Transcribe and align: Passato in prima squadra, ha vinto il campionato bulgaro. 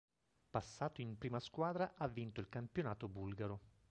Passato 0.49 0.99
in 1.01 1.15
prima 1.15 1.39
squadra, 1.39 1.93
ha 1.95 2.07
vinto 2.07 2.39
il 2.41 2.49
campionato 2.49 3.07
bulgaro. 3.07 3.59